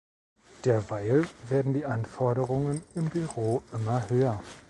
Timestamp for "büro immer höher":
3.09-4.41